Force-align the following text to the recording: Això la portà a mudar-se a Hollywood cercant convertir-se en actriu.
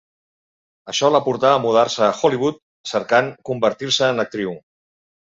Això 0.93 1.11
la 1.15 1.21
portà 1.25 1.51
a 1.51 1.59
mudar-se 1.67 2.03
a 2.07 2.09
Hollywood 2.23 2.59
cercant 2.95 3.33
convertir-se 3.53 4.13
en 4.17 4.29
actriu. 4.29 4.61